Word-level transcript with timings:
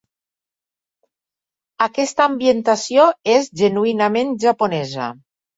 Aquesta 1.87 2.27
ambientació 2.31 3.07
és 3.35 3.53
genuïnament 3.63 4.37
japonesa. 4.49 5.13